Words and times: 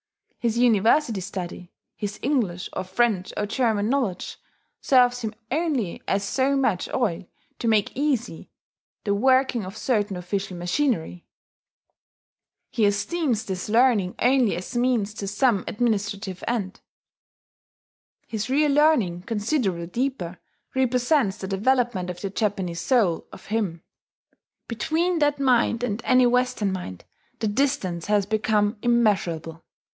His 0.39 0.57
University 0.57 1.21
study 1.21 1.71
his 1.95 2.17
English 2.23 2.67
or 2.73 2.83
French 2.83 3.31
or 3.37 3.45
German 3.45 3.87
knowledge 3.89 4.39
serves 4.79 5.21
him 5.21 5.35
only 5.51 6.01
as 6.07 6.23
so 6.23 6.55
much 6.57 6.89
oil 6.91 7.27
to 7.59 7.67
make 7.67 7.95
easy 7.95 8.49
the 9.03 9.13
working 9.13 9.63
of 9.63 9.77
certain 9.77 10.15
official 10.17 10.57
machinery: 10.57 11.27
he 12.71 12.85
esteems 12.87 13.45
this 13.45 13.69
learning 13.69 14.15
only 14.17 14.55
as 14.55 14.75
means 14.75 15.13
to 15.13 15.27
some 15.27 15.63
administrative 15.67 16.43
end; 16.47 16.81
his 18.27 18.49
real 18.49 18.71
learning, 18.71 19.21
considerably 19.21 19.85
deeper, 19.85 20.39
represents 20.73 21.37
the 21.37 21.47
development 21.47 22.09
of 22.09 22.19
the 22.21 22.31
Japanese 22.31 22.81
soul 22.81 23.27
of 23.31 23.45
him. 23.45 23.83
Between 24.67 25.19
that 25.19 25.39
mind 25.39 25.83
and 25.83 26.01
any 26.03 26.25
Western 26.25 26.71
mind 26.71 27.05
the 27.37 27.47
distance 27.47 28.07
has 28.07 28.25
become 28.25 28.77
immeasurable. 28.81 29.63